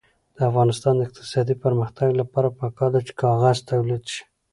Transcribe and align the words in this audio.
د 0.35 0.37
افغانستان 0.49 0.93
د 0.97 1.01
اقتصادي 1.07 1.55
پرمختګ 1.63 2.09
لپاره 2.21 2.53
پکار 2.59 2.89
ده 2.95 2.99
چې 3.07 3.13
کاغذ 3.23 3.57
تولید 3.69 4.03
شي. 4.13 4.21